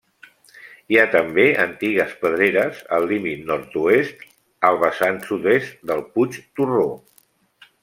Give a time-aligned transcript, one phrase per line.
[0.93, 4.25] Hi ha també antigues pedreres al límit nord-oest
[4.71, 6.91] al vessant sud-est del Puig Torró.